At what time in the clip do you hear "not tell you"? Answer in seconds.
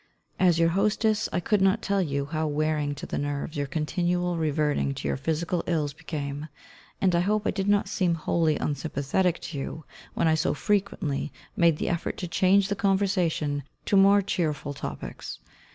1.61-2.25